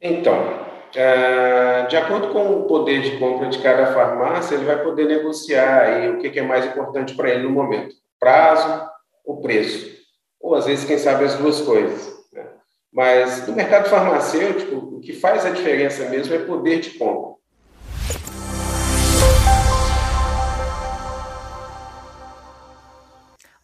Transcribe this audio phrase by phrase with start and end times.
[0.00, 5.06] Então, é, de acordo com o poder de compra de cada farmácia, ele vai poder
[5.06, 8.88] negociar aí o que é mais importante para ele no momento: prazo
[9.24, 9.96] ou preço.
[10.40, 12.14] Ou às vezes, quem sabe, as duas coisas.
[12.32, 12.46] Né?
[12.92, 17.36] Mas no mercado farmacêutico, o que faz a diferença mesmo é poder de compra.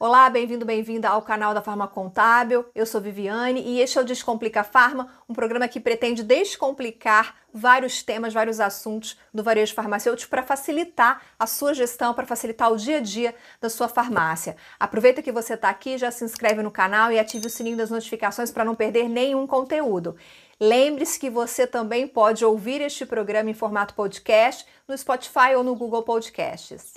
[0.05, 2.66] Olá, bem-vindo, bem-vinda ao canal da Farma Contábil.
[2.75, 8.02] Eu sou Viviane e este é o Descomplica Farma, um programa que pretende descomplicar vários
[8.02, 12.96] temas, vários assuntos do varejo farmacêutico para facilitar a sua gestão, para facilitar o dia
[12.96, 14.57] a dia da sua farmácia.
[14.77, 17.91] Aproveita que você está aqui, já se inscreve no canal e ative o sininho das
[17.91, 20.16] notificações para não perder nenhum conteúdo.
[20.60, 25.77] Lembre-se que você também pode ouvir este programa em formato podcast no Spotify ou no
[25.77, 26.93] Google Podcasts.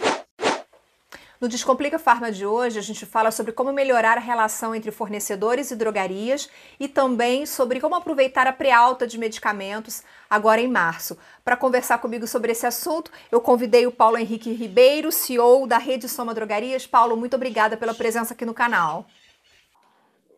[1.39, 5.69] No Descomplica Farma de hoje, a gente fala sobre como melhorar a relação entre fornecedores
[5.69, 6.49] e drogarias
[6.79, 11.17] e também sobre como aproveitar a pré-alta de medicamentos agora em março.
[11.43, 16.07] Para conversar comigo sobre esse assunto, eu convidei o Paulo Henrique Ribeiro, CEO da Rede
[16.07, 16.87] Soma Drogarias.
[16.87, 19.05] Paulo, muito obrigada pela presença aqui no canal.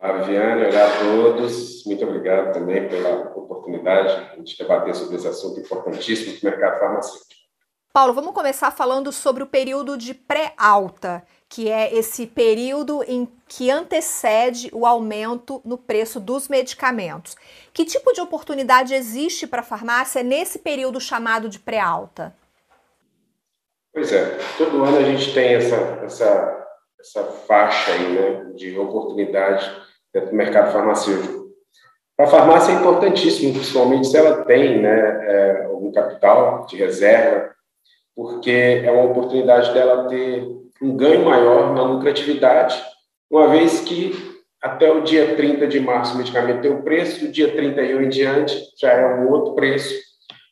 [0.00, 1.84] Olá, Viviane, olá a todos.
[1.84, 7.37] Muito obrigado também pela oportunidade de debater sobre esse assunto importantíssimo do mercado farmacêutico.
[7.92, 13.70] Paulo, vamos começar falando sobre o período de pré-alta, que é esse período em que
[13.70, 17.34] antecede o aumento no preço dos medicamentos.
[17.72, 22.34] Que tipo de oportunidade existe para a farmácia nesse período chamado de pré-alta?
[23.92, 26.66] Pois é, todo ano a gente tem essa, essa,
[27.00, 29.68] essa faixa aí, né, de oportunidade
[30.12, 31.48] dentro do mercado farmacêutico.
[32.14, 37.56] Para a farmácia é importantíssimo, principalmente se ela tem né, é, algum capital de reserva
[38.18, 40.44] porque é uma oportunidade dela ter
[40.82, 42.76] um ganho maior na lucratividade,
[43.30, 44.12] uma vez que
[44.60, 48.08] até o dia 30 de março o medicamento tem um preço, do dia 31 em
[48.08, 49.94] diante já é um outro preço,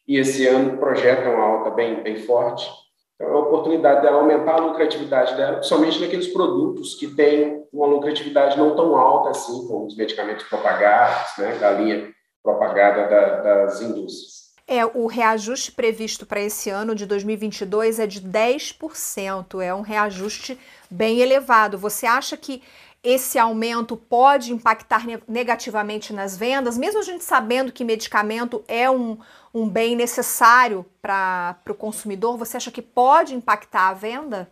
[0.07, 2.71] e esse ano projeta uma alta bem, bem forte.
[3.17, 7.89] Então, é a oportunidade dela aumentar a lucratividade dela, principalmente naqueles produtos que têm uma
[7.89, 12.13] lucratividade não tão alta assim, como os medicamentos propagados, né, da linha
[12.45, 14.46] propagada da, das indústrias.
[14.69, 20.59] É, o reajuste previsto para esse ano de 2022 é de 10%, é um reajuste
[20.91, 21.79] bem elevado.
[21.79, 22.61] Você acha que
[23.03, 29.17] esse aumento pode impactar negativamente nas vendas, mesmo a gente sabendo que medicamento é um,
[29.55, 34.51] um bem necessário para o consumidor, você acha que pode impactar a venda?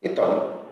[0.00, 0.64] Então,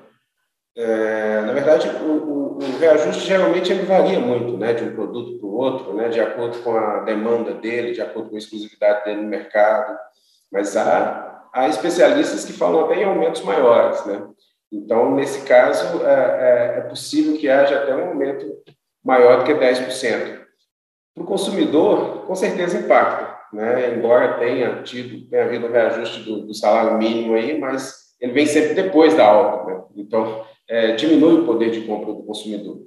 [0.77, 5.39] é, na verdade, o, o, o, reajuste geralmente ele varia muito, né, de um produto
[5.39, 9.05] para o outro, né, de acordo com a demanda dele, de acordo com a exclusividade
[9.05, 9.99] dele no mercado.
[10.51, 14.23] Mas há, há especialistas que falam até em aumentos maiores, né.
[14.73, 18.47] Então, nesse caso, é, é, é possível que haja até um aumento
[19.05, 20.41] maior do que 10%.
[21.13, 26.55] Para o consumidor, com certeza impacta, né, embora tenha tido, tenha havido reajuste do, do
[26.55, 29.83] salário mínimo aí, mas ele vem sempre depois da alta, né?
[29.97, 32.79] Então, é, diminui o poder de compra do consumidor.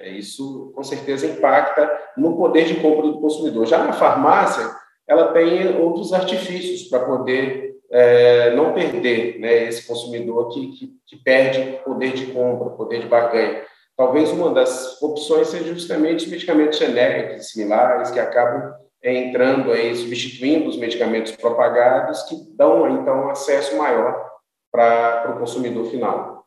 [0.00, 3.66] É, isso, com certeza, impacta no poder de compra do consumidor.
[3.66, 4.68] Já na farmácia,
[5.06, 11.16] ela tem outros artifícios para poder é, não perder né, esse consumidor que, que, que,
[11.22, 13.62] perde poder de compra, poder de barganha.
[13.96, 19.94] Talvez uma das opções seja justamente os medicamentos genéricos e similares que acabam entrando aí,
[19.94, 24.30] substituindo os medicamentos propagados, que dão, então, acesso maior
[24.70, 26.39] para o consumidor final.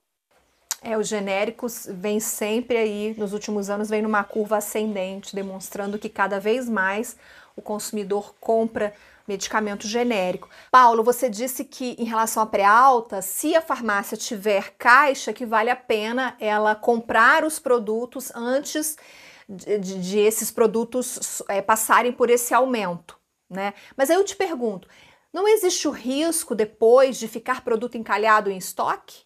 [0.83, 6.09] É, os genéricos vêm sempre aí, nos últimos anos, vem numa curva ascendente, demonstrando que
[6.09, 7.15] cada vez mais
[7.55, 8.93] o consumidor compra
[9.25, 10.49] medicamento genérico.
[10.69, 15.69] Paulo, você disse que em relação à pré-alta, se a farmácia tiver caixa, que vale
[15.69, 18.97] a pena ela comprar os produtos antes
[19.47, 23.17] de, de, de esses produtos é, passarem por esse aumento,
[23.49, 23.73] né?
[23.95, 24.89] Mas aí eu te pergunto,
[25.31, 29.22] não existe o risco depois de ficar produto encalhado em estoque?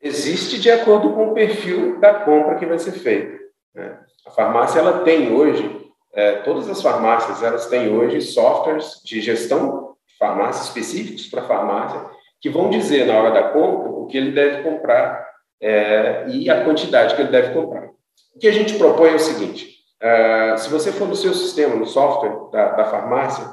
[0.00, 3.38] Existe de acordo com o perfil da compra que vai ser feita.
[3.74, 3.98] Né?
[4.26, 9.94] A farmácia ela tem hoje, é, todas as farmácias elas têm hoje softwares de gestão
[10.06, 12.04] de farmácia específicos para farmácia
[12.40, 15.28] que vão dizer na hora da compra o que ele deve comprar
[15.60, 17.90] é, e a quantidade que ele deve comprar.
[18.34, 21.74] O que a gente propõe é o seguinte: uh, se você for no seu sistema,
[21.74, 23.44] no software da, da farmácia,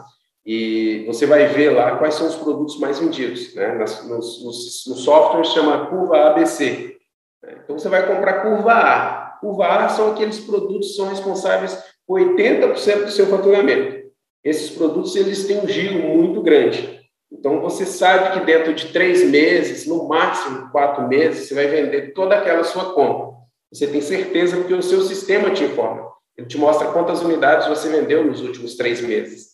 [0.48, 3.54] e você vai ver lá quais são os produtos mais vendidos.
[3.54, 3.76] Né?
[3.76, 6.96] Nos, nos, no software chama curva ABC.
[7.44, 7.58] Né?
[7.62, 9.38] Então você vai comprar curva A.
[9.42, 11.78] Curva A são aqueles produtos que são responsáveis
[12.08, 14.08] por 80% do seu faturamento.
[14.42, 16.98] Esses produtos eles têm um giro muito grande.
[17.30, 22.14] Então você sabe que dentro de três meses, no máximo quatro meses, você vai vender
[22.14, 23.36] toda aquela sua compra.
[23.70, 26.10] Você tem certeza porque o seu sistema te informa.
[26.38, 29.47] Ele te mostra quantas unidades você vendeu nos últimos três meses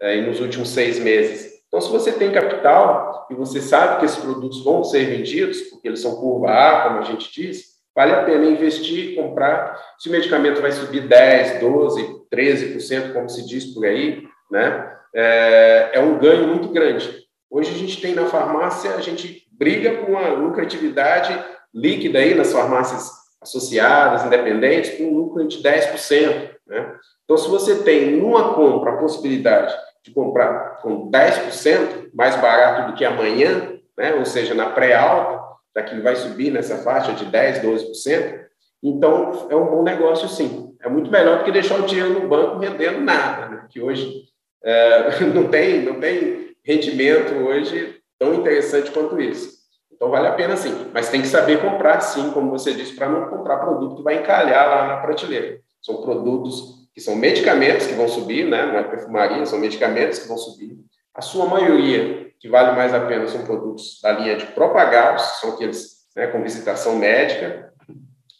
[0.00, 1.56] é, e nos últimos seis meses.
[1.68, 5.88] Então, se você tem capital e você sabe que esses produtos vão ser vendidos, porque
[5.88, 9.78] eles são curva A, como a gente diz, vale a pena investir, comprar.
[9.98, 14.92] Se o medicamento vai subir 10, 12, 13%, como se diz por aí, né?
[15.14, 17.24] É, é um ganho muito grande.
[17.50, 21.38] Hoje a gente tem na farmácia, a gente briga com a lucratividade
[21.74, 26.50] líquida aí nas farmácias associadas, independentes, com um lucro de 10%.
[26.66, 26.96] Né?
[27.24, 32.96] Então, se você tem numa compra a possibilidade de comprar com 10% mais barato do
[32.96, 34.14] que amanhã, né?
[34.14, 35.44] ou seja, na pré-alta,
[35.74, 38.46] daqui vai subir nessa faixa de 10%, 12%,
[38.82, 40.74] então é um bom negócio sim.
[40.82, 43.66] É muito melhor do que deixar o dinheiro no banco rendendo nada, né?
[43.68, 44.24] que hoje
[44.64, 49.55] é, não, tem, não tem rendimento hoje tão interessante quanto isso.
[49.96, 53.08] Então vale a pena sim, mas tem que saber comprar sim, como você disse, para
[53.08, 55.58] não comprar produto que vai encalhar lá na prateleira.
[55.80, 58.66] São produtos que são medicamentos que vão subir, né?
[58.66, 60.76] não é perfumaria, são medicamentos que vão subir.
[61.14, 65.54] A sua maioria, que vale mais a pena, são produtos da linha de propagados, são
[65.54, 67.72] aqueles né, com visitação médica,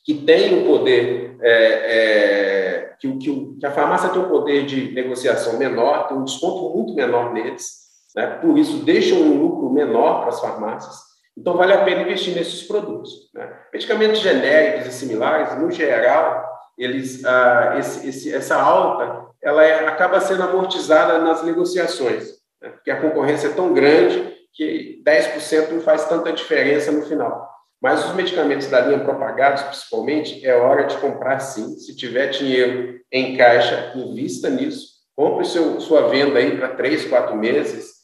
[0.04, 4.92] que têm o poder, é, é, que, que, que, a farmácia tem um poder de
[4.92, 8.26] negociação menor, tem um desconto muito menor neles, né?
[8.40, 11.05] por isso deixam um lucro menor para as farmácias.
[11.36, 13.30] Então, vale a pena investir nesses produtos.
[13.34, 13.52] Né?
[13.72, 16.46] Medicamentos genéricos e similares, no geral,
[16.78, 22.30] eles, ah, esse, esse, essa alta ela é, acaba sendo amortizada nas negociações,
[22.60, 22.70] né?
[22.70, 27.48] porque a concorrência é tão grande que 10% não faz tanta diferença no final.
[27.80, 31.76] Mas os medicamentos da linha propagados, principalmente, é hora de comprar sim.
[31.78, 34.96] Se tiver dinheiro em caixa, invista nisso.
[35.14, 37.95] Compre seu, sua venda aí para três, quatro meses,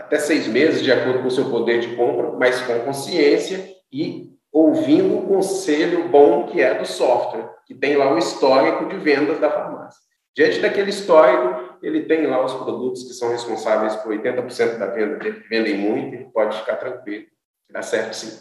[0.00, 4.30] até seis meses, de acordo com o seu poder de compra, mas com consciência e
[4.52, 9.38] ouvindo o conselho bom que é do software, que tem lá o histórico de vendas
[9.38, 10.00] da farmácia.
[10.34, 15.16] Diante daquele histórico, ele tem lá os produtos que são responsáveis por 80% da venda
[15.16, 17.26] dele, vendem muito, ele pode ficar tranquilo,
[17.70, 18.40] dá certo sim.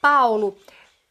[0.00, 0.56] Paulo,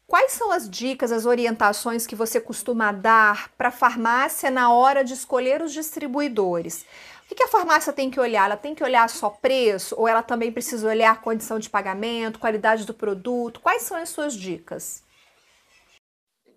[0.06, 5.04] quais são as dicas, as orientações que você costuma dar para a farmácia na hora
[5.04, 6.86] de escolher os distribuidores?
[7.30, 8.46] O que a farmácia tem que olhar?
[8.46, 12.86] Ela tem que olhar só preço ou ela também precisa olhar condição de pagamento, qualidade
[12.86, 13.60] do produto?
[13.60, 15.02] Quais são as suas dicas?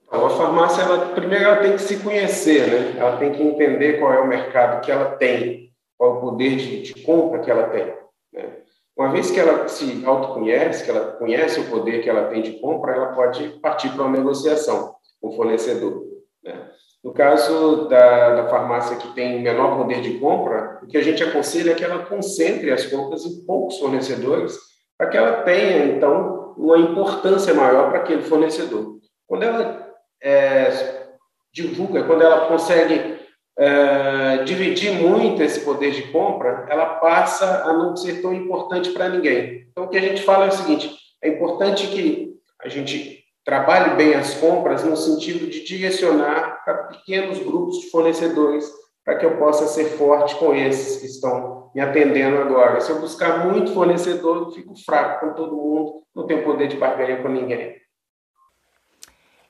[0.07, 2.99] Então, a farmácia, ela, primeiro, ela tem que se conhecer, né?
[2.99, 6.55] Ela tem que entender qual é o mercado que ela tem, qual é o poder
[6.55, 7.93] de, de compra que ela tem.
[8.33, 8.57] Né?
[8.97, 12.59] Uma vez que ela se autoconhece, que ela conhece o poder que ela tem de
[12.59, 16.03] compra, ela pode partir para uma negociação com o fornecedor.
[16.43, 16.69] Né?
[17.03, 21.23] No caso da, da farmácia que tem menor poder de compra, o que a gente
[21.23, 24.57] aconselha é que ela concentre as compras em poucos fornecedores,
[24.97, 28.97] para que ela tenha, então, uma importância maior para aquele fornecedor.
[29.25, 29.87] Quando ela
[30.21, 31.07] é,
[31.53, 33.17] divulga, quando ela consegue
[33.57, 39.07] é, dividir muito esse poder de compra, ela passa a não ser tão importante para
[39.07, 39.67] ninguém.
[39.71, 40.93] Então, o que a gente fala é o seguinte:
[41.23, 43.18] é importante que a gente
[43.49, 48.71] trabalhe bem as compras no sentido de direcionar para pequenos grupos de fornecedores
[49.03, 52.79] para que eu possa ser forte com esses que estão me atendendo agora.
[52.79, 56.77] Se eu buscar muito fornecedor, eu fico fraco com todo mundo, não tenho poder de
[56.77, 57.75] barganha com ninguém.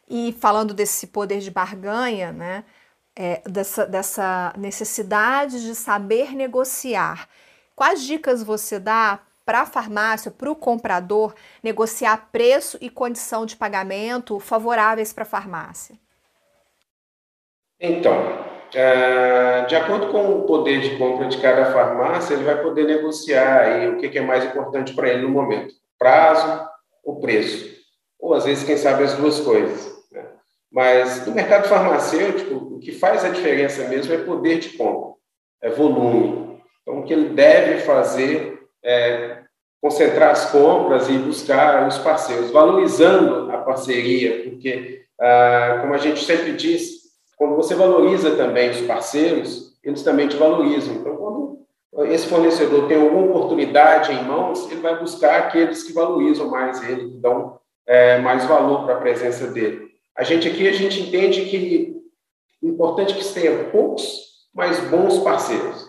[0.07, 2.63] E falando desse poder de barganha, né,
[3.13, 7.27] é, dessa, dessa necessidade de saber negociar,
[7.75, 13.56] quais dicas você dá para a farmácia, para o comprador, negociar preço e condição de
[13.56, 15.96] pagamento favoráveis para a farmácia?
[17.79, 22.84] Então, é, de acordo com o poder de compra de cada farmácia, ele vai poder
[22.84, 26.70] negociar aí o que é mais importante para ele no momento: prazo
[27.03, 27.75] ou preço.
[28.20, 29.91] Ou às vezes, quem sabe, as duas coisas.
[30.12, 30.25] Né?
[30.72, 35.15] Mas no mercado farmacêutico, o que faz a diferença mesmo é poder de compra,
[35.60, 36.62] é volume.
[36.84, 39.38] Então, o que ele deve fazer é
[39.81, 46.24] concentrar as compras e buscar os parceiros, valorizando a parceria, porque, ah, como a gente
[46.24, 47.00] sempre diz,
[47.38, 50.95] quando você valoriza também os parceiros, eles também te valorizam.
[50.95, 51.59] Então, quando
[52.12, 57.12] esse fornecedor tem alguma oportunidade em mãos, ele vai buscar aqueles que valorizam mais ele,
[57.12, 57.57] que dão
[57.88, 59.88] é, mais valor para a presença dele.
[60.15, 61.95] A gente aqui, a gente entende que
[62.62, 64.03] o importante é que tenha poucos,
[64.53, 65.88] mas bons parceiros.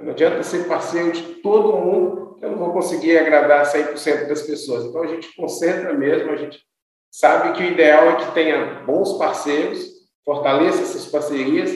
[0.00, 4.84] Não adianta ser parceiro de todo mundo eu não vou conseguir agradar 100% das pessoas.
[4.84, 6.60] Então, a gente concentra mesmo, a gente
[7.08, 9.86] sabe que o ideal é que tenha bons parceiros,
[10.24, 11.70] fortaleça essas parcerias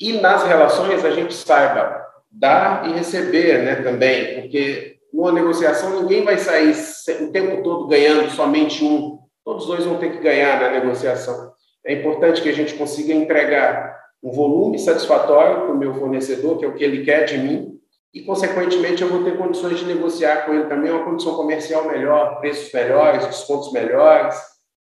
[0.00, 6.24] e nas relações a gente saiba dar e receber né, também, porque numa negociação ninguém
[6.24, 6.74] vai sair
[7.22, 11.52] o tempo todo ganhando somente um, todos dois vão ter que ganhar na negociação.
[11.84, 16.64] É importante que a gente consiga entregar um volume satisfatório para o meu fornecedor, que
[16.64, 17.67] é o que ele quer de mim,
[18.12, 22.40] e, consequentemente, eu vou ter condições de negociar com ele também uma condição comercial melhor,
[22.40, 24.34] preços melhores, descontos melhores,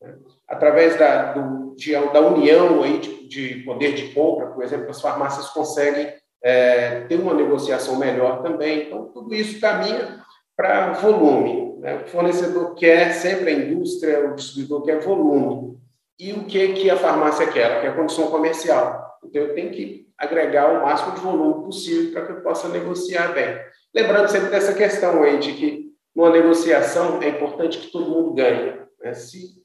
[0.02, 0.16] né?
[0.48, 5.02] através da, do, de, da união aí de, de, poder de compra, por exemplo, as
[5.02, 8.84] farmácias conseguem é, ter uma negociação melhor também.
[8.88, 10.24] Então, tudo isso caminha
[10.56, 11.78] para volume.
[11.80, 12.02] Né?
[12.04, 15.78] O fornecedor quer sempre a indústria, o distribuidor quer volume.
[16.18, 17.72] E o que, que a farmácia quer?
[17.72, 19.09] Ela quer condição comercial.
[19.24, 23.34] Então, eu tenho que agregar o máximo de volume possível para que eu possa negociar
[23.34, 23.60] bem.
[23.94, 28.80] Lembrando sempre dessa questão aí de que numa negociação é importante que todo mundo ganhe.
[29.00, 29.14] Né?
[29.14, 29.64] Se,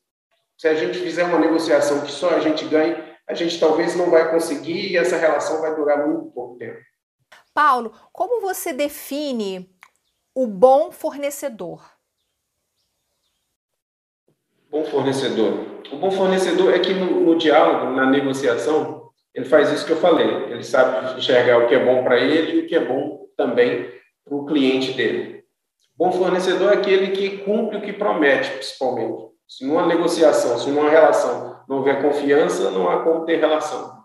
[0.57, 2.97] se a gente fizer uma negociação que só a gente ganhe,
[3.27, 6.79] a gente talvez não vai conseguir e essa relação vai durar muito pouco tempo.
[7.53, 9.71] Paulo, como você define
[10.35, 11.83] o bom fornecedor?
[14.71, 15.67] Bom fornecedor.
[15.93, 19.04] O bom fornecedor é que no, no diálogo, na negociação,
[19.35, 20.29] ele faz isso que eu falei.
[20.53, 23.91] Ele sabe enxergar o que é bom para ele e o que é bom também
[24.25, 25.45] para o cliente dele.
[25.97, 29.25] Bom fornecedor é aquele que cumpre o que promete, principalmente.
[29.47, 34.05] Se numa negociação, se numa relação não houver confiança, não há como ter relação.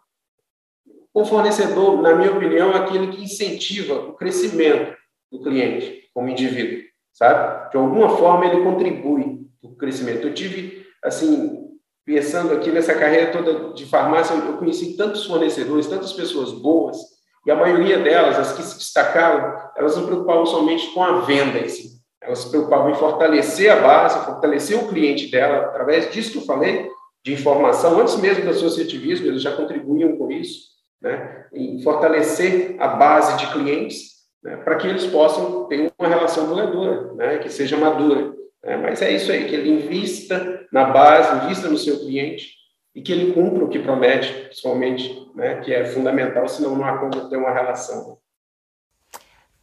[1.14, 4.96] O fornecedor, na minha opinião, é aquele que incentiva o crescimento
[5.32, 6.84] do cliente como indivíduo,
[7.14, 7.72] sabe?
[7.72, 10.28] De alguma forma ele contribui para o crescimento.
[10.28, 11.68] Eu tive, assim,
[12.10, 16.98] pensando aqui nessa carreira toda de farmácia, eu conheci tantos fornecedores, tantas pessoas boas,
[17.46, 21.60] e a maioria delas, as que se destacaram, elas não preocupavam somente com a venda
[21.60, 22.00] em si.
[22.20, 26.46] Elas se preocupavam em fortalecer a base, fortalecer o cliente dela, através disso que eu
[26.46, 26.90] falei,
[27.24, 30.62] de informação, antes mesmo do associativismo, eles já contribuíam com isso,
[31.00, 31.46] né?
[31.54, 34.14] em fortalecer a base de clientes,
[34.44, 34.58] né?
[34.58, 37.38] para que eles possam ter uma relação duradoura, né?
[37.38, 38.34] que seja madura.
[38.64, 38.78] Né?
[38.78, 42.54] Mas é isso aí, que ele invista na base, invista no seu cliente
[42.94, 45.62] e que ele cumpra o que promete, principalmente, né?
[45.62, 48.20] que é fundamental, senão não há como ter uma relação.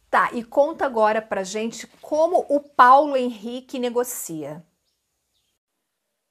[0.09, 4.63] Tá, e conta agora para gente como o Paulo Henrique negocia.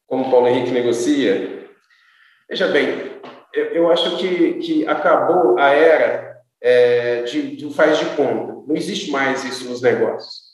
[0.07, 1.69] Como o Paulo Henrique negocia?
[2.49, 3.21] Veja bem,
[3.53, 8.55] eu, eu acho que, que acabou a era é, de, de faz de conta.
[8.67, 10.47] Não existe mais isso nos negócios.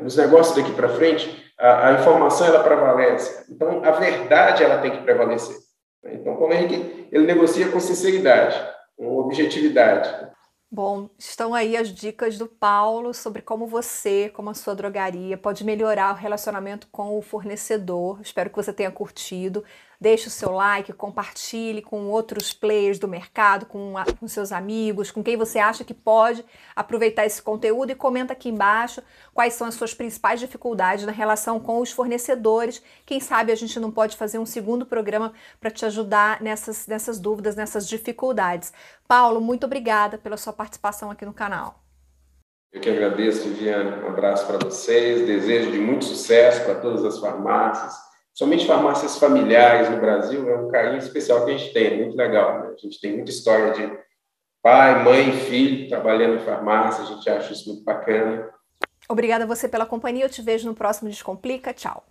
[0.00, 3.46] Nos negócios daqui para frente, a, a, informação ela prevalece.
[3.48, 5.56] Então, a verdade ela tem que prevalecer.
[6.04, 8.60] Então, como Henrique, ele negocia com sinceridade,
[8.96, 10.32] com objetividade.
[10.68, 15.64] Bom, estão aí as dicas do Paulo sobre como você, como a sua drogaria, pode
[15.64, 18.20] melhorar o relacionamento com o fornecedor.
[18.22, 19.62] Espero que você tenha curtido.
[20.02, 25.12] Deixe o seu like, compartilhe com outros players do mercado, com, a, com seus amigos,
[25.12, 26.44] com quem você acha que pode
[26.74, 29.00] aproveitar esse conteúdo e comenta aqui embaixo
[29.32, 32.82] quais são as suas principais dificuldades na relação com os fornecedores.
[33.06, 37.20] Quem sabe a gente não pode fazer um segundo programa para te ajudar nessas, nessas
[37.20, 38.72] dúvidas, nessas dificuldades.
[39.06, 41.80] Paulo, muito obrigada pela sua participação aqui no canal.
[42.72, 44.02] Eu que agradeço, Viviane.
[44.02, 49.90] Um abraço para vocês, desejo de muito sucesso para todas as farmácias somente farmácias familiares
[49.90, 52.60] no Brasil é um carinho especial que a gente tem, é muito legal.
[52.60, 52.74] Né?
[52.74, 53.98] A gente tem muita história de
[54.62, 58.50] pai, mãe, filho trabalhando em farmácia, a gente acha isso muito bacana.
[59.08, 62.04] Obrigada a você pela companhia, eu te vejo no próximo Descomplica, tchau.